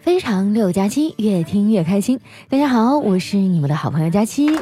[0.00, 2.18] 非常六加七，越听越开心。
[2.48, 4.58] 大家好，我是你们的好朋友佳期。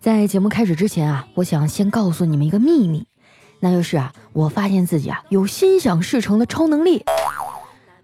[0.00, 3.06] 在节目开始之前啊，我想先告诉你们一个秘密，
[3.58, 7.04] 那就是啊，我发现自己啊有心想事成的超能力。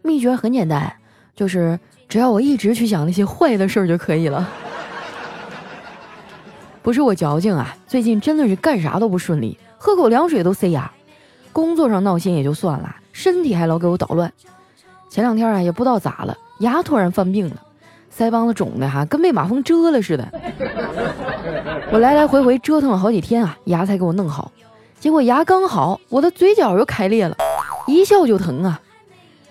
[0.03, 0.96] 秘诀很简单，
[1.34, 1.79] 就是
[2.09, 4.48] 只要我一直去想那些坏的事儿就可以了。
[6.82, 10.90] 不是我矫情啊，最近真的是干啥都不顺利，喝口凉水都塞牙。
[11.53, 12.96] 工作上闹心也就算了。
[13.16, 14.30] 身体还老给我捣乱，
[15.08, 17.56] 前两天啊也不知道咋了，牙突然犯病了，
[18.14, 20.29] 腮帮子肿的哈跟被马蜂蛰了似的。
[21.90, 24.52] 我来来回回折腾了好几天啊，牙才给我弄好。
[25.00, 27.34] 结果牙刚好，我的嘴角又开裂了，
[27.86, 28.79] 一笑就疼啊。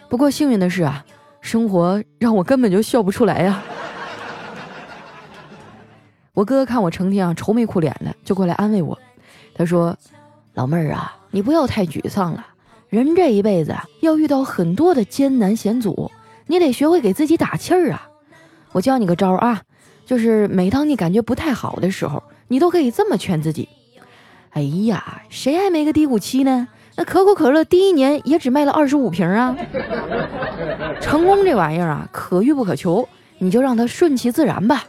[0.10, 1.04] 不过幸运的是啊，
[1.42, 3.64] 生活让我根本就笑不出来呀。
[6.34, 8.96] 我哥看我成天啊愁眉苦脸的，就过来安慰我，
[9.56, 9.98] 他说
[10.54, 12.46] ：“老妹儿啊，你不要太沮丧了。”
[12.96, 16.10] 人这一辈子啊，要遇到很多的艰难险阻，
[16.48, 18.08] 你得学会给自己打气儿啊！
[18.72, 19.62] 我教你个招儿啊，
[20.06, 23.68] 就是每当你感觉不太好的时候，你都可以这么劝自己：
[24.52, 26.70] 哎呀，谁还没个低谷期呢？
[26.96, 29.54] 那可口可乐第一年也只卖了二十五瓶啊！
[31.02, 33.08] 成功这玩意儿啊，可遇不可求，
[33.40, 34.86] 你就让它顺其自然吧。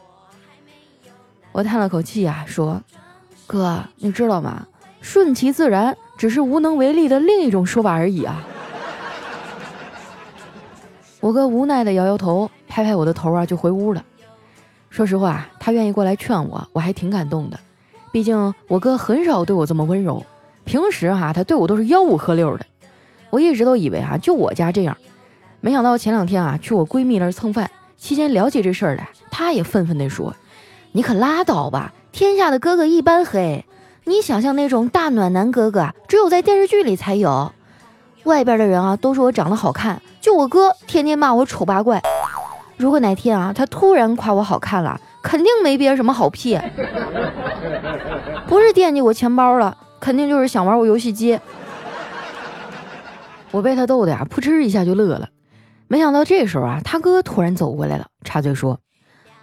[1.51, 2.81] 我叹了口气啊，说
[3.49, 4.67] ：“哥，你知道吗？
[5.01, 8.43] 顺其自然。”只是无能为力的另一种说法而已啊！
[11.21, 14.05] 我哥无奈的摇摇头，拍拍我的头啊，就回屋了。
[14.89, 17.59] 说实话，他愿意过来劝我，我还挺感动的。
[18.13, 20.25] 毕竟我哥很少对我这么温柔，
[20.65, 22.65] 平时哈他对我都是吆五喝六的。
[23.29, 24.97] 我一直都以为啊，就我家这样，
[25.61, 30.35] 没想到前两天啊去我闺蜜那儿蹭饭，期间聊起这事儿来，她也愤愤地说
[30.93, 33.65] ：“你可拉倒吧，天下的哥哥一般黑。”
[34.09, 37.53] 你想象那种大暖男哥哥，只有在电视剧里才有。
[38.23, 42.01] 外边的人啊，都说我长得好看，就我哥天天骂我丑八怪。
[42.77, 46.57] 如果哪天啊，他突然夸我好看了，肯定没憋什么好屁，
[48.47, 51.41] 不是惦记我钱包了，肯定就是想玩我游戏机。
[53.51, 55.29] 我被他逗的呀，扑哧一下就乐了。
[55.89, 58.79] 没想到这时候啊，他哥突然走过来了，插嘴说：“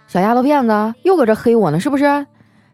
[0.08, 2.26] 小丫头片子，又搁这黑我呢，是不是？”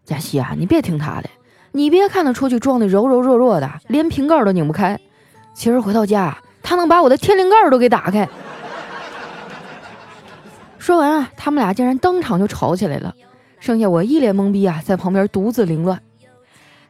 [0.07, 1.29] 佳琪啊，你别听他的。
[1.73, 4.99] 你别看他出去装的柔柔弱弱的，连瓶盖都拧不开，
[5.55, 8.29] 其实回到家，他能把我的天灵盖都给打开。
[10.79, 13.15] 说完啊，他们俩竟然当场就吵起来了，
[13.61, 16.01] 剩下我一脸懵逼啊，在旁边独自凌乱。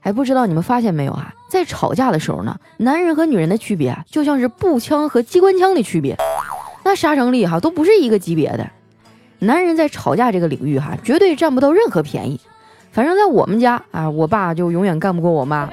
[0.02, 6.16] 还不知道你们发现没有啊，在吵架的时候呢，男人和女人的区别啊，就像是步枪和机关枪的区别，
[6.84, 8.66] 那杀伤力哈都不是一个级别的。
[9.40, 12.40] 男人在吵架这个领域哈，绝对占不到任何便宜。
[12.92, 15.70] 反正，在我们家啊，我爸就永远干不过我妈。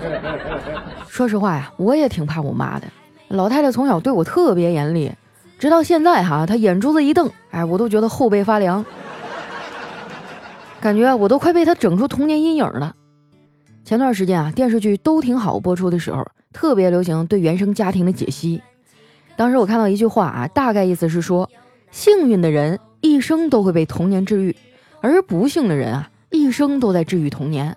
[1.08, 2.86] 说实话呀，我也挺怕我妈的。
[3.28, 5.10] 老太太从小对我特别严厉，
[5.58, 8.84] 直到现在哈，她眼珠子一瞪，哎，我都觉得后背发凉，
[10.80, 12.94] 感觉我都快被她整出童年阴影了。
[13.84, 18.60] 前段时间啊，电视剧都挺好播出的时候，特别流行对原生家庭的解析。
[19.36, 21.48] 当时我看到一句话啊，大概意思是说，
[21.90, 24.54] 幸运的人一生都会被童年治愈。
[25.00, 27.76] 而不幸的人啊，一生都在治愈童年。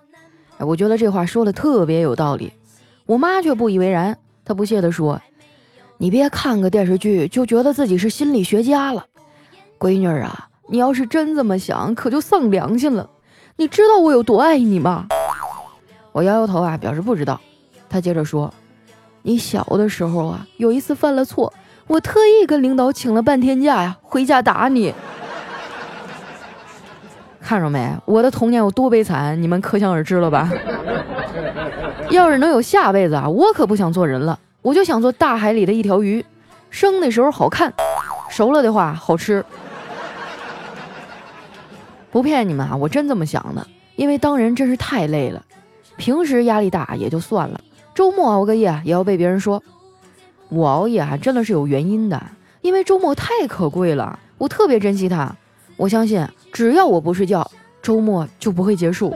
[0.58, 2.52] 哎，我觉得这话说的特别有道理。
[3.06, 5.20] 我妈却不以为然，她不屑地说
[5.98, 9.04] ：“你别看个电视剧就觉得自己是心理学家了，
[9.78, 13.10] 闺女啊，你要是真这么想，可就丧良心了。
[13.56, 15.06] 你知道我有多爱你吗？”
[16.12, 17.40] 我摇摇头啊，表示不知道。
[17.88, 18.52] 她接着说
[19.22, 21.52] ：“你小的时候啊，有一次犯了错，
[21.86, 24.94] 我特意跟领导请了半天假呀，回家打你。”
[27.44, 30.50] 看着没，我的童年有多悲惨，你们可想而知了吧？
[32.08, 36.24] 要是能有下辈子啊，我可不想做人了，我就想做大海里的一条鱼，
[36.70, 37.70] 生的时候好看，
[38.30, 39.44] 熟了的话好吃。
[42.10, 43.66] 不骗你们啊，我真这么想的，
[43.96, 45.44] 因为当人真是太累了，
[45.98, 47.60] 平时压力大也就算了，
[47.94, 49.62] 周末熬个夜也要被别人说。
[50.48, 52.22] 我熬夜啊，真的是有原因的，
[52.62, 55.34] 因为周末太可贵了，我特别珍惜它。
[55.76, 57.50] 我相信，只要我不睡觉，
[57.82, 59.14] 周末就不会结束。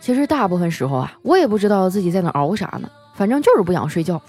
[0.00, 4.22] 其实大部分时候啊，我也不知道自己在那熬啥呢，反正就是不想睡觉。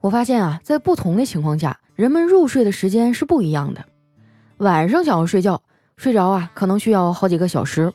[0.00, 3.84] 我发现啊，在不同的情况下，人们入睡的时间是不一样的。
[4.58, 5.62] 晚上想要睡觉，
[5.96, 7.90] 睡着啊，可能需要好几个小时；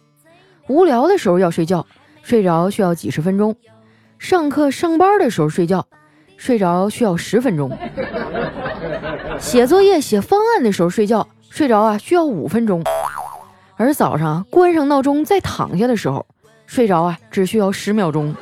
[0.68, 1.86] 无聊的时候要睡觉，
[2.24, 3.54] 睡着需要几十分钟；
[4.18, 5.86] 上课上班的时候睡觉。
[6.38, 7.70] 睡着需要十分钟，
[9.40, 12.84] 写作业写方案的时候睡觉，睡着啊需要五分钟，
[13.78, 16.26] 而早上关上闹钟再躺下的时候，
[16.68, 18.36] 睡着啊只需要十秒钟。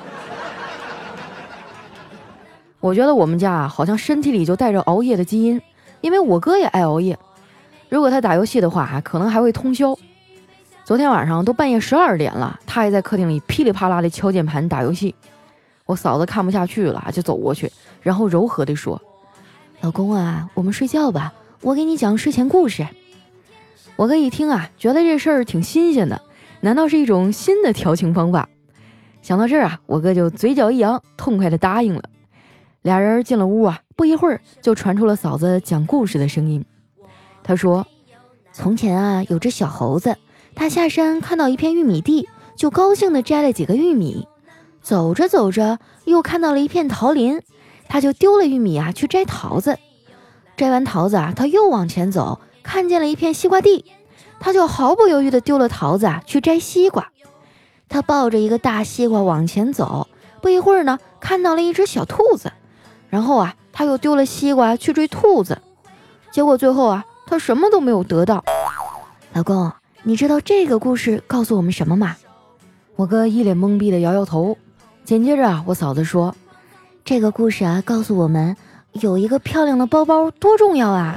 [2.79, 5.61] 我觉得我们家啊，好像身体里就带着熬夜的基因，
[6.01, 7.17] 因为我哥也爱熬夜。
[7.89, 9.97] 如果他打游戏的话，可能还会通宵。
[10.83, 15.15] 昨天晚上都半夜十二点了，他还在客厅里噼里啪啦的敲键盘打游戏。
[15.85, 17.71] 我嫂子看不下去了，就走过去，
[18.01, 19.01] 然后柔和的说
[19.81, 22.87] ：“老公啊，我们睡觉吧，我给你讲睡前故事。”
[23.95, 26.21] 我哥一听啊，觉得这事儿挺新鲜的，
[26.61, 28.47] 难道是一种新的调情方法？
[29.21, 32.03] 想到这儿啊，我哥就嘴角一扬，痛快的答应了。
[32.83, 36.63] 俩人进了屋啊，不一会儿就传出了嫂子讲故事的声音。
[37.43, 37.87] 她说
[38.53, 40.15] ：“从前啊，有只小猴子。”
[40.53, 44.27] 他下山看到一片玉米地，就高兴地摘了几个玉米。
[44.81, 47.41] 走着走着，又看到了一片桃林，
[47.87, 49.77] 他就丢了玉米啊，去摘桃子。
[50.55, 53.85] 摘完桃子啊，他又往前走，看见了一片西瓜地，
[54.39, 57.09] 他就毫不犹豫地丢了桃子啊，去摘西瓜。
[57.89, 60.07] 他抱着一个大西瓜往前走，
[60.41, 62.51] 不一会儿呢，看到了一只小兔子，
[63.09, 65.61] 然后啊，他又丢了西瓜去追兔子。
[66.31, 68.43] 结果最后啊，他什么都没有得到。
[69.33, 69.71] 老公。
[70.03, 72.15] 你知道这个故事告诉我们什么吗？
[72.95, 74.57] 我哥一脸懵逼的摇摇头。
[75.03, 76.33] 紧接着啊，我嫂子说
[77.07, 78.53] ：“这个故事啊，告诉我们
[78.91, 81.15] 有一个漂亮的包包多重要啊！”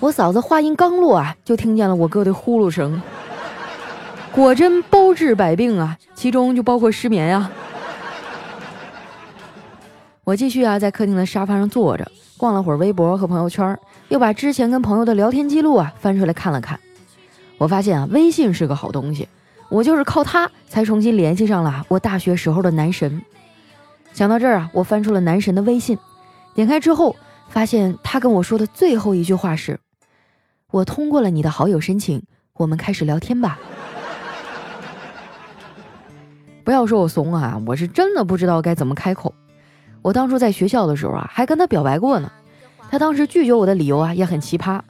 [0.00, 3.00] 我嫂子话音刚落啊，就听见了我哥的呼噜声。
[4.32, 7.48] 果真包治百病啊，其中就包括失眠呀。
[10.24, 13.78] 我继续啊，在客厅的沙发上坐着，逛了会儿微博和朋友圈。
[14.08, 16.76] 又把之前跟朋友的聊天记录啊翻出来看了看，
[17.56, 19.28] 我发现啊，微信是个好东西，
[19.68, 23.22] 我就是靠它才重新联系上了我大学时候的男神。
[24.12, 25.98] 想到这儿啊，我翻出了男神的微信，
[26.54, 27.16] 点开之后，
[27.48, 29.78] 发现他跟我说的最后一句话是
[30.70, 32.22] ：“我通过了你的好友申请，
[32.54, 33.58] 我们开始聊天吧。”
[36.62, 39.34] 不要说我怂啊，我是真的不知道该怎么开口。
[40.02, 42.30] 我当初在学校的时候啊，还跟他表白过呢。
[42.90, 44.80] 他当时拒绝我的理由啊也很奇葩，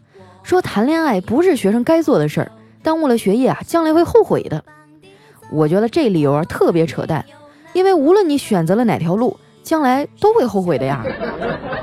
[0.42, 2.52] 说谈恋爱不是学生该做的事儿，
[2.82, 4.64] 耽误了学业啊将来会后悔的。
[5.52, 7.24] 我觉得这理由啊特别扯淡，
[7.72, 11.04] 因为无论你选择了哪条路，将来都会后悔的呀。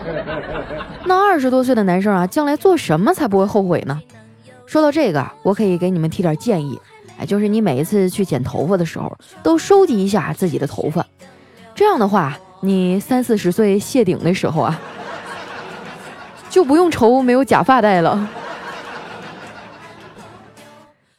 [1.06, 4.02] 那二十多岁的男生啊，将来做什么才不会后悔呢？
[4.66, 6.80] 说到这个，我可以给你们提点建议，
[7.18, 11.06] 哎，就是你每一次去剪头发的时候，都收集一下自己的头发，
[11.74, 14.80] 这样的话，你三四十岁谢顶的时候啊。
[16.50, 18.28] 就不用愁没有假发戴了。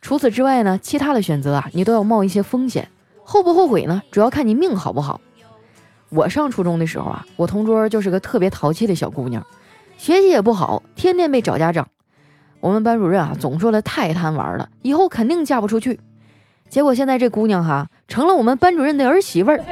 [0.00, 2.88] 除此之外呢，其他的选择啊，你都要冒一些风险。
[3.30, 4.00] 后不后悔呢？
[4.10, 5.20] 主要看你命好不好。
[6.08, 9.46] 我上初中的时候啊，我同桌就是个特别淘气的小姑娘，
[9.98, 11.86] 学习也不好，天天被找家长。
[12.60, 16.00] 我们班主任啊，总说她太贪玩了，以后肯定嫁不出去。
[16.70, 19.62] 结果现在这姑娘哈，成了我们班主任的儿媳妇儿。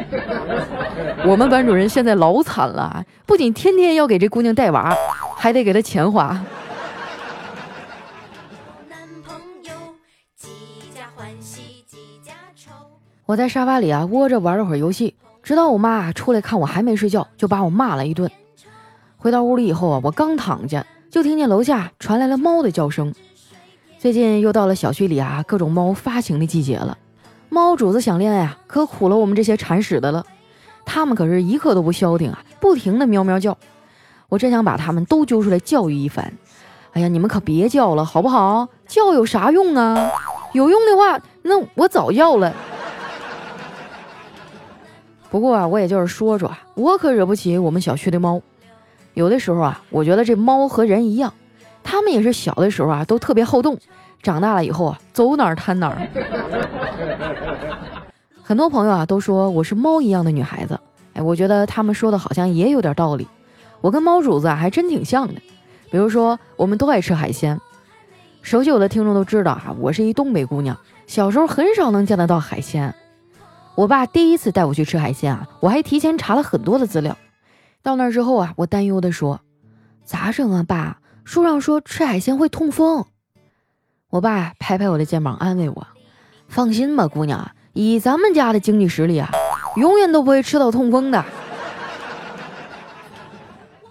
[1.25, 4.95] 我们班主任现在老惨了，不仅天天要给这姑娘带娃。
[5.35, 6.39] 还得给她钱花。
[13.27, 18.31] 我在沙发里啊窝着玩了会儿游戏，直到我妈出来看我还没睡觉，就把我骂了一顿。
[19.17, 23.13] 回到屋里以后啊，我刚躺下，就听见楼下传来了猫的叫声。
[23.99, 26.97] 最近又到了小区里啊各种猫发情的季节了，
[27.49, 30.25] 猫主子想恋爱啊，可苦了我们这些铲屎的了。
[30.85, 33.59] 它们可是一刻都不消停啊，不停的喵喵叫。
[34.29, 36.33] 我真想把他们都揪出来教育一番。
[36.93, 38.69] 哎呀，你们可别叫了，好不好？
[38.87, 40.13] 叫有啥用啊？
[40.53, 42.55] 有用的话，那我早叫了。
[45.31, 48.41] 不过啊，我也就是说说啊，我可惹不起我们小区的猫。
[49.15, 51.33] 有的时候啊，我觉得这猫和人一样，
[51.83, 53.79] 它们也是小的时候啊都特别好动，
[54.23, 56.07] 长大了以后啊走哪儿瘫哪儿。
[58.43, 60.79] 很多朋友啊都说我是猫一样的女孩子，
[61.15, 63.27] 哎，我觉得他们说的好像也有点道理。
[63.81, 65.35] 我跟猫主子啊还真挺像的，
[65.91, 67.61] 比如说我们都爱吃海鲜。
[68.43, 72.95] 熟悉我的听众都知道哈，我是一东北姑娘，小时候很少能见得到海鲜。
[73.77, 77.17] 我爸第一次带我去吃海鲜啊，我还提前查了很多的资料。
[77.83, 79.41] 到那儿之后啊，我担忧的说
[80.03, 80.99] ：“咋整啊，爸？
[81.25, 83.05] 书上说吃海鲜会痛风。”
[84.09, 85.87] 我爸拍拍我的肩膀安慰我
[86.49, 89.31] ：“放心吧，姑娘，以咱们家的经济实力啊，
[89.77, 91.23] 永远都不会吃到痛风的。”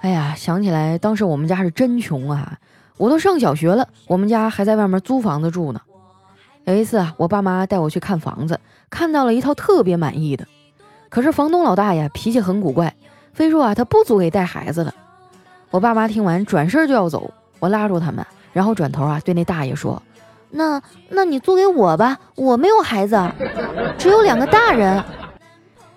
[0.02, 2.58] 哎呀，想起来当时我们家是真穷啊！
[2.98, 5.80] 我都上小学了，我们家还在外面租房子住呢。
[6.66, 10.46] 有一次啊，我爸妈带我去看房子，看到了一套特别满意的，
[11.10, 12.94] 可是房东老大爷脾气很古怪，
[13.34, 14.94] 非说啊他不租给带孩子的。
[15.70, 20.02] 我爸妈听完转身就要走，我拉住他们，然后转头啊对那大爷说
[20.50, 23.16] ：“那那你租给我吧，我没有孩子，
[23.98, 25.04] 只有两个大人。”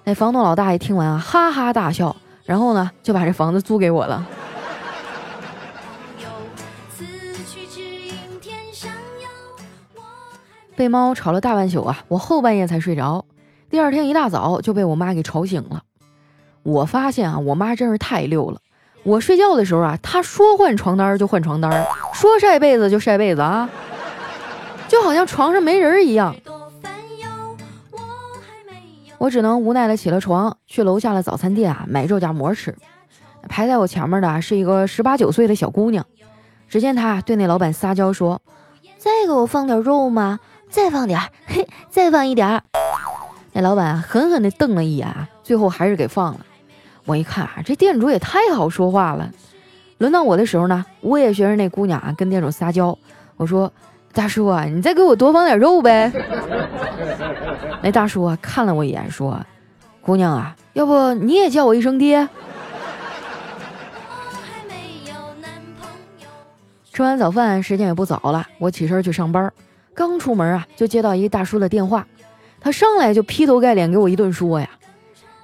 [0.05, 4.27] 那房东老大爷听完啊，哈哈大笑，然后呢，就把这房子租给我了。
[10.79, 13.25] 被猫吵了大半宿啊，我后半夜才睡着，
[13.69, 15.83] 第二天一大早就被我妈给吵醒了。
[16.63, 18.61] 我发现啊，我妈真是太溜了。
[19.03, 23.69] 我睡觉的时候啊，她说换床单就换床单，说晒被子就晒被子啊，
[24.87, 26.33] 就好像床上没人一样。
[29.19, 32.73] 我只能无奈的起了床，去楼下的早餐店啊买肉夹馍吃。
[33.49, 36.07] 排在我前面的是一个十八九岁的小姑娘，
[36.69, 38.41] 只见她对那老板撒娇说
[38.97, 40.39] ：“再给我放点肉吗？
[40.69, 42.63] 再放点儿，嘿，再放一点儿。”
[43.53, 45.09] 那老板狠狠地瞪了一眼，
[45.43, 46.41] 最后还是给放了。
[47.05, 49.31] 我一看啊，这店主也太好说话了。
[49.99, 52.97] 轮到我的时候呢，我也学着那姑娘啊跟店主撒娇，
[53.37, 53.73] 我说。
[54.11, 56.11] 大叔啊，你再给我多放点肉呗。
[57.83, 59.39] 那大叔啊看了我一眼，说
[60.01, 62.27] ：“姑娘啊，要不你也叫我一声爹。”
[66.93, 69.53] 吃完早饭，时间也不早了，我起身去上班。
[69.99, 72.07] 刚出门啊，就接到一个大叔的电话，
[72.61, 74.71] 他上来就劈头盖脸给我一顿说呀：“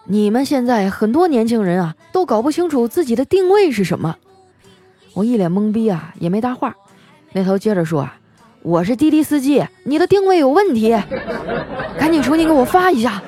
[0.06, 4.14] 你们现在很多年轻人啊，都搞不清楚自己的定位是什么。”
[5.12, 6.72] 我一脸懵逼啊，也没搭话。
[7.32, 8.16] 那头接着说啊。
[8.62, 10.96] 我是滴滴司机，你的定位有问题，
[11.98, 13.20] 赶紧重新给我发一下。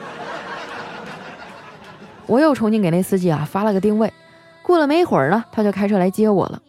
[2.26, 4.11] 我又重新给那司机啊发了个定位，
[4.62, 6.62] 过了没一会儿呢，他就开车来接我了。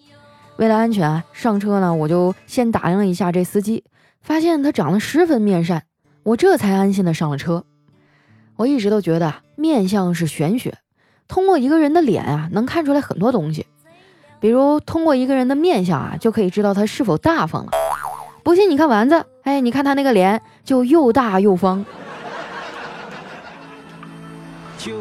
[0.57, 3.83] 为了安全，上车呢我就先打量了一下这司机，
[4.21, 5.83] 发现他长得十分面善，
[6.23, 7.63] 我这才安心的上了车。
[8.55, 10.77] 我一直都觉得面相是玄学，
[11.27, 13.65] 通过一个人的脸啊能看出来很多东西，
[14.39, 17.71] 比如通过一个人的面相啊就可以知道他是否大方了。
[18.43, 21.85] 不信你看丸子，哎，你看他那个脸就又大又方。
[24.77, 24.93] 酒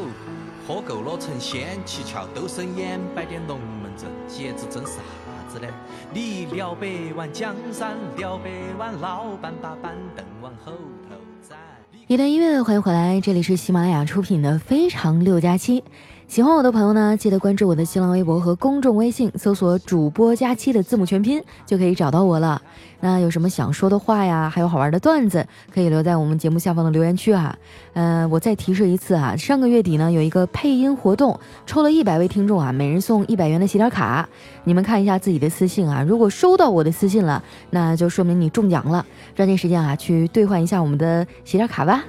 [0.67, 5.01] 喝够了成仙，七窍都生烟，摆点龙门阵，节子整啥
[5.49, 5.69] 子呢？
[6.17, 8.45] 你撩百万江山，撩百
[8.79, 11.15] 万老板把板凳往后头
[11.47, 11.59] 站。
[12.07, 15.81] 一段音乐，欢迎回来，这里是喜马拉雅出品的《非常六加七》。
[16.29, 22.61] 喜欢我的朋友呢，记得关注我的新浪微博和公众微信，搜索“主播佳期”的字母全拼，就可以找到我了。
[23.01, 24.51] 那有什么想说的话呀？
[24.53, 27.57] 还有好玩的段子，可以留在我们节目下方的留言区啊。
[27.95, 34.29] 呃，我再提示一次啊，上个月底呢有一个配音活动，抽了一百位听众啊，每人送一百元的喜点卡。
[34.65, 39.07] 你们看一下自己的私信啊，如果收到我的私信了，那就说明你中奖了。
[39.35, 42.05] 抓紧时间啊，去兑换一下我们的喜点卡吧。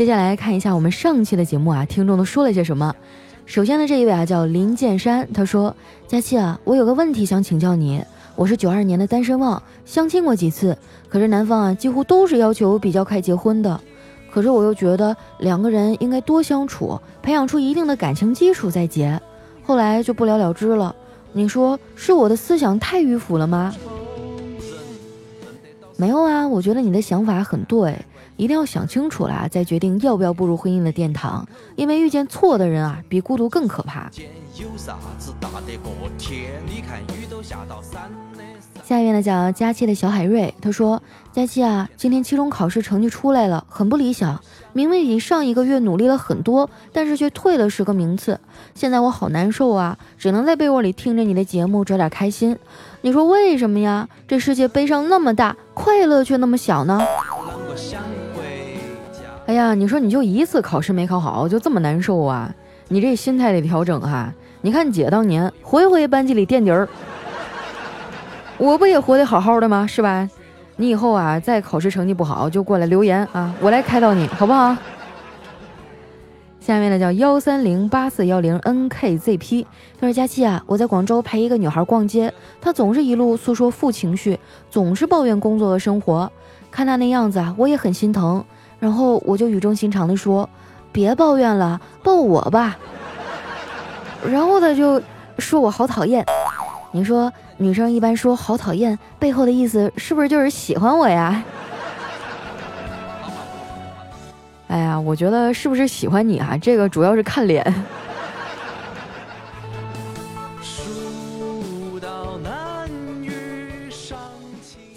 [0.00, 2.96] 接下来看一下我们上期的节目啊，听众都说了些什么。
[3.44, 5.76] 首先呢，这一位啊叫林建山，他说
[6.08, 8.02] ：“佳期啊，我有个问题想请教你。
[8.34, 10.74] 我是九二年的单身汪，相亲过几次，
[11.10, 13.78] 可是男方啊几乎都是要求比较快结婚的。
[14.30, 19.20] 可是我又觉得两个人应该多相处，培养出一定的感情基础再结，
[19.62, 20.96] 后来就不了了之了。
[21.34, 23.74] 你说是我的思想太迂腐了吗？
[25.98, 27.94] 没有啊，我觉得你的想法很对。”
[28.40, 31.46] 一定要想清楚了，再决定要不要步入婚姻的殿堂。
[31.76, 34.10] 因为遇见错的人啊，比孤独更可怕。
[38.82, 44.40] 下一位呢，叫佳期的小海瑞，他说：“佳期啊，今天期中考试成绩出来了，很不理想。
[44.72, 48.40] 明明比上一个月努力了很多，但是却退了十个名次。
[48.74, 52.58] 现在我好难受啊，只能在被窝里听着你的节目找点开心。
[53.02, 54.08] 你说为什么呀？
[54.26, 56.98] 这世界悲伤那么大，快乐却那么小呢？”
[59.50, 62.54] 哎呀，你说你就一次考试没考好，就这么难受啊？
[62.86, 64.32] 你这心态得调整哈。
[64.60, 66.88] 你看姐当年回回班级里垫底儿，
[68.56, 69.84] 我不也活得好好的吗？
[69.88, 70.30] 是吧？
[70.76, 74.76] 你以后啊，再考试成绩不好就过来留言啊，我来开导你，好不好？
[76.60, 79.66] 下面呢叫幺三零八四幺零 nkzp，
[80.00, 84.38] 他说佳期啊，我在广州陪一个女孩逛街，她总是一路诉说负情绪，
[84.70, 86.30] 总是抱怨工作和生活，
[86.70, 88.44] 看她那样子啊，我也很心疼。
[88.80, 90.48] 然后我就语重心长的说
[90.90, 92.76] ：“别抱怨了，抱我吧。”
[94.26, 95.00] 然后他就
[95.38, 96.24] 说我好讨厌。
[96.92, 101.44] 你说女生一般说好讨厌背后的意思是不是就是喜欢我呀？
[104.66, 106.58] 哎呀，我觉得是不是喜欢你啊？
[106.60, 107.64] 这个主要是看脸。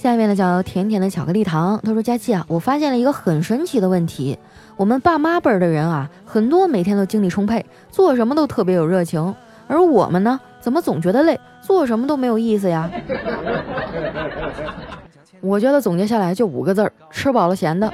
[0.03, 4.37] 下面呢叫甜甜的巧克力糖，他说：“佳琪啊，我发现了一个很神奇的问题，
[4.75, 9.33] 我们爸妈辈儿的人啊，很多每天都精力充沛，做什么都特别有热情，
[9.65, 12.91] 而我们呢，怎么总觉得累，做什么都没有意思呀？”
[15.39, 17.89] 我觉得总结下来就五个字儿：吃饱了闲的。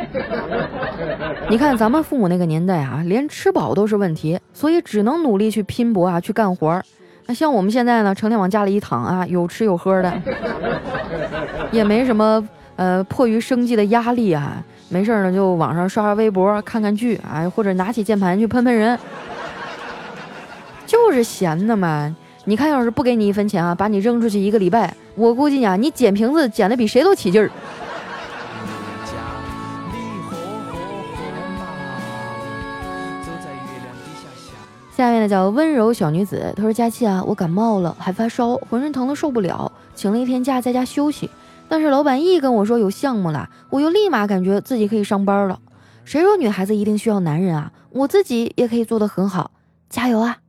[1.48, 6.84] 你看咱们父母那个年代啊，连吃饱都是问题，所以只能努力去拼搏啊，去干活儿。
[7.30, 10.12] 那像我们现在呢，成天往家里一躺啊，有吃有喝的，
[11.72, 12.44] 也没什么
[12.76, 14.58] 呃迫于生计的压力啊，
[14.90, 18.98] 没事呢就网上刷刷微博，看看剧啊，或者拿起键盘去喷喷人，
[20.88, 22.16] 就是闲的嘛。
[22.46, 27.52] 你看，要是不给你一分钱啊，把你扔出去一个礼拜，我估计呀，你捡瓶子捡的比谁都起劲儿。
[35.00, 41.30] 下面呢叫温柔小女子，她说：“佳琪啊，我感冒了，还发烧，浑身疼的受不了，请了一天假在家休息。
[41.70, 45.62] 但是老板一跟我说有项目了，我又立马感觉自己可以上班了。
[46.04, 47.72] 谁说女孩子一定需要男人啊？
[47.92, 49.52] 我自己也可以做得很好，
[49.90, 50.40] 加油啊！”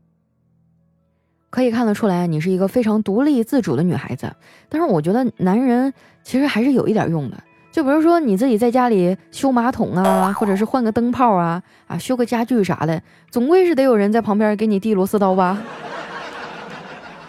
[1.48, 4.34] 可以看得出来，你是一个非常独立自主的女孩子。
[4.68, 7.40] 但是我觉得男人其实还是有一点用的，
[7.72, 13.00] 就比如说你自己在家里修马桶啊，或者是换个灯泡啊，啊修个家具啥的，
[13.30, 15.56] 总归是得有人在旁边给你递螺丝刀吧。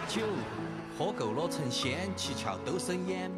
[0.07, 0.21] 酒
[0.97, 3.29] 喝够了成仙，七窍都生烟。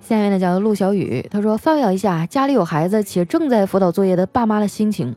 [0.00, 5.14] 下面呢叫陆小雨，他说发表一下家里有孩子且正在辅导作业的爸妈的心情。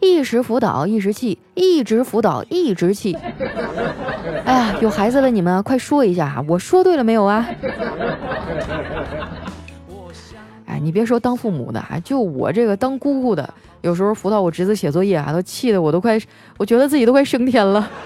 [0.00, 3.16] 一时辅导一时气，一直辅导一直气。
[4.44, 7.46] 哎呀，有孩子的你们快说一下，我说对了没有啊？
[10.76, 16.20] 哎，你别说当父母的，啊就我这个当姑姑的，有时候辅导我侄子写作业啊，都气得我都快，
[16.58, 17.90] 我觉得自己都快升天了。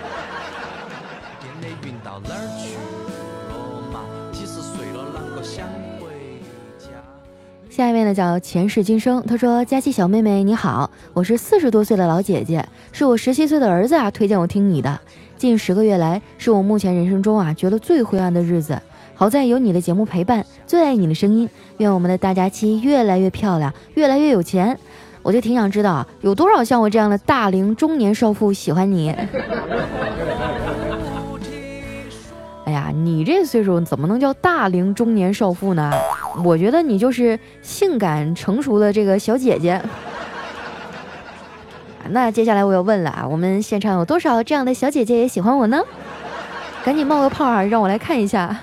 [7.68, 15.00] 下一位呢叫前世今生，他说：“佳琪小妹妹你好，我是四十多岁的老姐姐，是我十七岁的儿子啊推荐我听你的。
[15.36, 18.80] 近十个月来，是我目前人生中啊觉得最灰暗的日子。
[19.20, 21.46] 好在有你的节目陪伴，最爱你的声音。
[21.76, 24.78] 愿我们的大佳期越来越漂亮，越来越有钱。
[25.20, 29.10] 我就挺想知道啊，有多少像我这样的大龄中年少妇喜欢你？”
[32.64, 35.92] 哎呀，你这岁数怎么能叫大龄中年少妇呢？
[36.42, 39.82] 我觉得你就是性感成熟的这个小姐姐。
[42.08, 45.82] 那接下来我要问了啊，我们现场有多少这样的小姐姐也喜欢我呢？
[46.82, 48.58] 赶紧冒个泡啊，让我来看一下。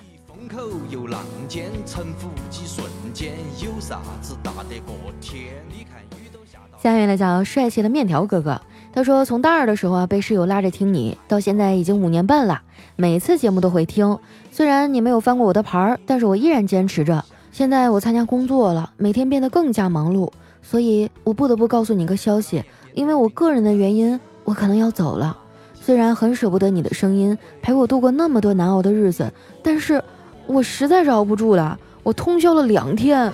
[0.90, 3.34] 游浪间，沉浮几瞬间。
[3.64, 5.54] 有啥子打得过天？
[5.70, 6.40] 你看雨都
[6.82, 8.62] 下面呢叫帅气的面条哥哥。
[8.94, 12.62] 他说：“从大二的时候啊，被室友拉着听你，到现在已经五年半了，
[12.96, 14.18] 每次节目都会听。
[14.52, 17.24] 虽然你没有翻过我的牌儿，但是我依然坚持着。
[17.52, 20.32] 现在我参加工作了，每天变得更加忙碌，
[20.64, 25.38] 所以我不得不告诉你个消息，因为我个人的原因，我可能要走了。
[25.74, 29.32] 虽然很舍不得你的声音陪我度过那么多难熬的日子，
[29.64, 30.04] 但是
[30.48, 31.78] 我实在是熬不住了。
[32.04, 33.32] 我通宵了两天。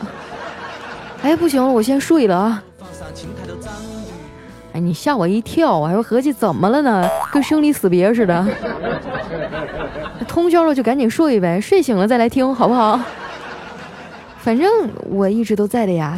[1.21, 2.63] 哎，不行了，我先睡了啊。”
[4.73, 7.07] 哎，你吓我一跳，我还合计怎么了呢？
[7.31, 8.43] 跟生离死别似的。
[10.27, 12.99] 通宵了就赶紧睡呗，睡醒了再来听，好不好？
[14.39, 16.17] 反正我一直都在的呀。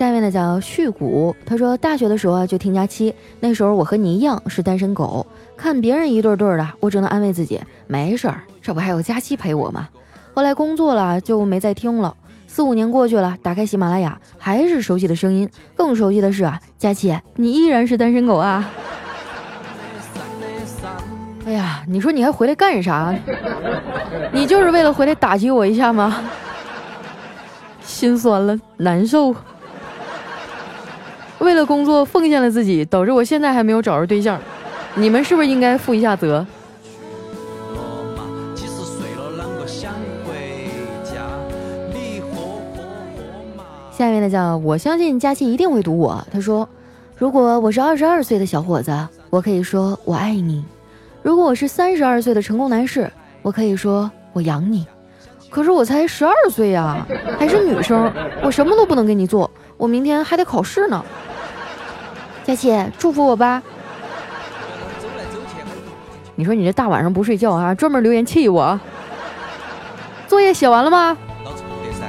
[0.00, 5.26] 下面呢叫续谷，他说大学的时候啊就听佳期，那时候我和你一样是单身狗，
[5.58, 9.90] 看别人一对对的，我只能安慰自己没事儿，这不还有佳期陪我吗？
[10.32, 12.16] 后来工作了就没再听了。
[12.46, 18.70] 四五年过去了，打开喜马拉雅还是熟悉的声音，更熟悉的是啊，佳期，你依然是单身狗啊！
[21.44, 23.14] 哎呀，你说你还回来干啥？
[24.32, 26.22] 你就是为了回来打击我一下吗？
[27.82, 29.36] 心酸了，难受。
[31.40, 34.40] 为了工作奉献了自己，导致我现在还没有找着对象。
[34.94, 36.46] 你们是不是应该负一下责？
[43.90, 46.26] 下面的叫我相信佳期一定会读我。
[46.32, 46.66] 他说
[47.16, 48.90] ：“如果我是二十二岁的小伙子，
[49.28, 50.62] 我可以说我爱你；
[51.22, 53.10] 如果我是三十二岁的成功男士，
[53.42, 54.86] 我可以说我养你。
[55.50, 57.06] 可是我才十二岁呀，
[57.38, 58.10] 还是女生，
[58.42, 61.04] 我什么都不能给你做，我明天还得考试呢。
[62.44, 63.62] 佳期，祝福我吧。
[66.34, 68.78] 你说你这大晚上不睡觉啊，专门留言气我。
[70.26, 72.06] 作业写完了吗？”老子不给噻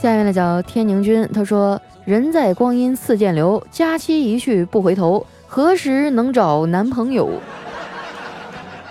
[0.00, 7.28] 下面的叫天宁君，他说：“人在光阴似箭流，佳期一去不回头，何时能找男朋友？”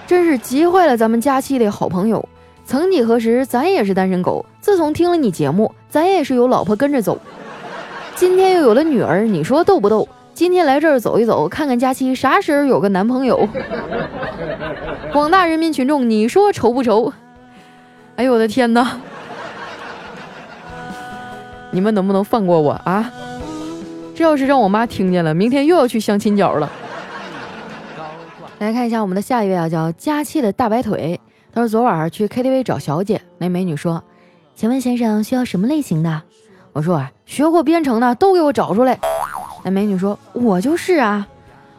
[0.06, 2.28] 真是急坏了咱们佳期的好朋友。
[2.68, 4.46] 曾几何时，咱也是单身狗。
[4.60, 7.18] 自从听了你节目，咱也是有老婆跟着走。
[8.14, 10.06] 今天又有了女儿，你说逗不逗？
[10.34, 13.48] 今天来这儿走一走，看看佳期啥时候有个男朋友。
[15.14, 17.14] 广大人民群众，你说愁不愁？
[18.18, 19.00] 哎呦我的天哪！
[21.72, 23.10] 你们能不能放过我啊？
[24.14, 26.70] 这要是让我妈听见了，明天又要去相亲角了。
[28.60, 31.18] 来看一下我们的下一位啊，叫佳期的大白腿。
[31.58, 34.04] 他说昨晚去 KTV 找小姐，那美女说
[34.54, 36.22] ：“请问先生需要什么类型的？”
[36.72, 39.00] 我说：“啊，学过编程的都给我找出来。”
[39.66, 41.28] 那美女说：“我就是啊。”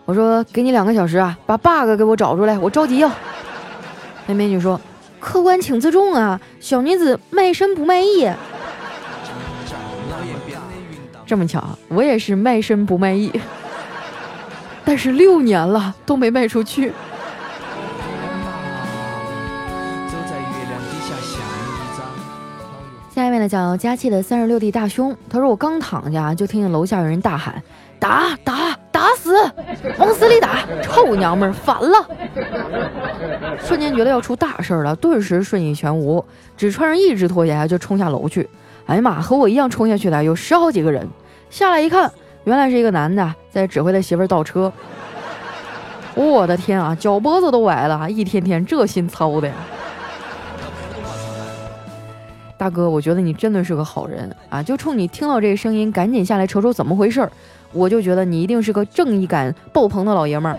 [0.04, 3.08] 我说：“给你两个小时啊，把 bug 给我找出来，我着急要。”
[4.26, 4.80] 那美女说
[5.20, 8.28] ：“客官请自重啊，小女子卖身不卖艺。”
[11.24, 13.30] 这么巧，我也是卖身不卖艺，
[14.84, 16.92] 但是六年了都没卖出去。
[23.18, 27.60] 下一位呢叫佳琪的三十六弟大兄，他说我刚躺下就听见楼下有人大喊
[27.98, 29.34] ：“打打打死，
[29.98, 30.64] 往死里打！
[30.82, 32.08] 臭娘们儿反了！”
[33.58, 36.24] 瞬间觉得要出大事了，顿时睡意全无，
[36.56, 38.48] 只穿上一只拖鞋就冲下楼去。
[38.86, 41.04] 哎呀妈，和我一样冲下去的有十好几个人，
[41.50, 42.08] 下来一看，
[42.44, 44.72] 原来是一个男的在指挥他媳妇倒车。
[46.14, 49.54] 我的天啊，脚脖子都崴了，一天天这心操的呀。
[52.58, 54.60] 大哥，我觉得你真的是个好人啊！
[54.60, 57.30] 就冲你听到这个声音，赶紧下来瞅瞅怎么回事儿，
[57.72, 60.58] 我就觉得你一定是个正义感爆棚的老爷们儿。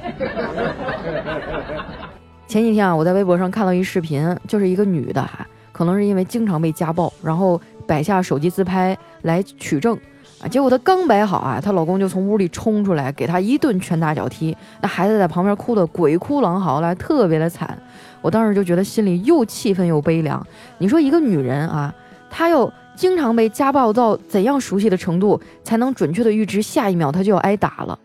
[2.47, 5.29] 前几天啊，我在微博上看到一视频，就是一个女的，
[5.73, 9.99] 可能是因为经常被家暴，然后摆下手机自拍来取证
[10.41, 17.78] 啊，结果她刚摆好啊，她老公就从屋里冲出来，给她一顿拳打脚踢，那孩子在旁边哭得鬼哭狼嚎的，特别的惨。
[18.21, 20.45] 我当时就觉得心里又气愤又悲凉。
[20.78, 21.93] 你说一个女人啊，
[22.30, 27.97] 她要经常被家暴到怎样熟悉的程度，才能准确的预知下一秒她就要挨打了？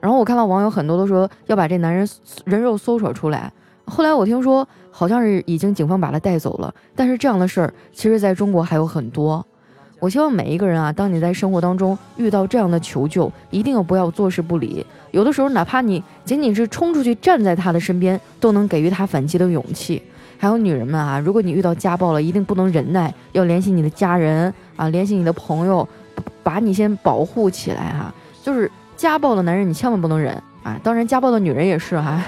[0.00, 2.08] 然后我看到网友很多都说要把这男人
[2.44, 3.52] 人肉搜索出来。
[3.84, 6.72] 后来我听说好像是已经警方把他带走了。
[6.94, 9.44] 但是这样的事儿，其实在中国还有很多。
[10.00, 14.86] 我希望每一个人啊，当你在生活当中遇到这样的求救，一定不要坐视不理。
[15.10, 20.00] 有的时候，哪怕你仅仅是冲出去站在他的身边，都能给予他反击的勇气。
[20.38, 25.86] 还有女人们啊，如果你遇到家暴了，一定不能忍耐，要联系你的家人啊，联系你的朋友，
[26.44, 28.14] 把你先保护起来哈。
[28.40, 30.78] 就是家暴的男人，你千万不能忍啊！
[30.80, 32.22] 当然，家暴的女人也是哈。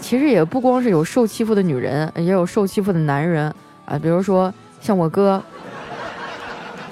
[0.00, 5.40] 其实也不光是有受欺负的女人，也有受欺负的男人啊，比如说像我哥。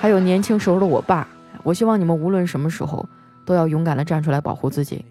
[0.05, 1.27] 还有年轻时候的我爸，
[1.63, 3.09] 我希望你们无论什么时候
[3.47, 5.03] 都要勇敢的站出来保护自己。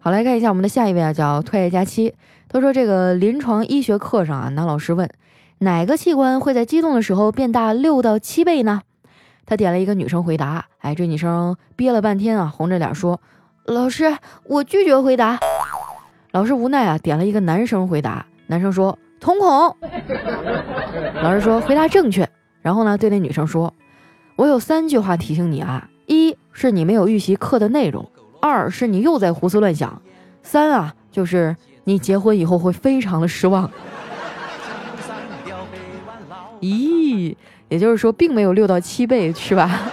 [0.00, 2.12] 好，来看一下我们的下一位啊，叫退爱佳期。
[2.48, 5.08] 他说这个临床医学课上啊，男老师问
[5.58, 8.82] 哪个器官会在激动的时候变大六到七倍呢？
[9.46, 13.20] 他点了一个女生回答，哎，这女生憋了半天啊，红着脸说
[13.66, 15.38] ：“老师，我拒绝回答。”
[16.32, 19.76] 老师无奈啊，点了一个男生回答，男生说：“瞳孔。”
[21.22, 22.28] 老师说：“回答正确。”
[22.68, 23.72] 然后呢，对那女生说
[24.36, 28.06] ：“我有三句话提醒你啊，一是你没有预习课的内容，
[28.42, 30.02] 二是你又在胡思乱想，
[30.42, 33.70] 三啊就是你结婚以后会非常的失望。
[36.60, 37.34] ”咦，
[37.70, 39.90] 也就是说并没有六到七倍是吧？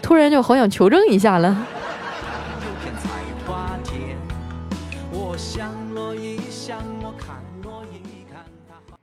[0.00, 1.66] 突然就好想求证一下了。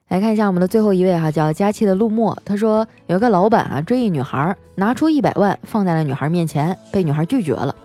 [0.07, 2.37] 来看一下我们的最后一位哈，叫佳期的陆墨。
[2.45, 7.75] 他说有个老板啊追一女孩，拿出一百万放在了女孩面前，被女孩拒绝了。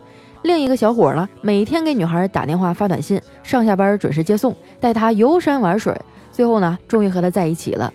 [0.42, 6.00] 另一个小伙呢，每天给女孩打电话发短信，上下班准时接送，带她游山玩水。
[6.30, 7.92] 最后呢，终于和她在一起了。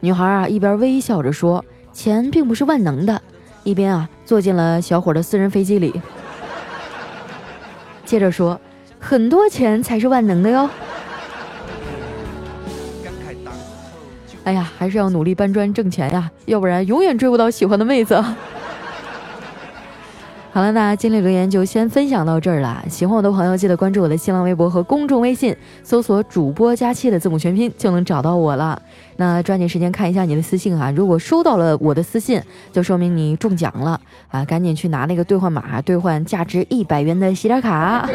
[0.00, 3.20] 女孩啊一边微笑着说：“钱并不是万能的。”
[3.64, 6.00] 一边啊坐进了小伙的私人飞机里，
[8.04, 8.60] 接着说
[9.00, 10.68] ：“很多钱才是万能的哟。”
[14.44, 18.22] 哎呀，还是要努力搬砖挣钱呀，要不然永远追不到喜欢的妹子。
[20.54, 22.84] 好了，那今天留言就先分享到这儿了。
[22.86, 28.82] 喜欢我的朋友，记得关注我的新浪微博和公众微信，搜索“主播佳期”的字母全拼就能找到我了。
[29.16, 38.06] 那抓紧时间看一下你的私信啊，如果收到了我的私信，就说明你中奖了啊，赶紧去拿那个兑换码，兑换价值一百元的洗脸卡。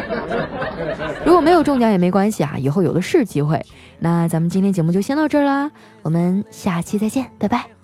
[1.24, 3.60] 如果没有中奖也没关系啊，以后有的是机会。
[3.98, 5.70] 那咱们今天节目就先到这儿啦，
[6.02, 7.77] 我们下期再见，拜拜。